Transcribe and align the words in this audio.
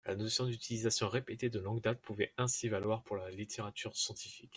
La 0.07 0.15
notion 0.15 0.47
d’utilisation 0.47 1.07
répétée 1.09 1.51
de 1.51 1.59
longue 1.59 1.79
date 1.79 2.01
pourrait 2.01 2.33
ainsi 2.39 2.67
valoir 2.67 3.03
pour 3.03 3.17
la 3.17 3.29
littérature 3.29 3.95
scientifique. 3.95 4.49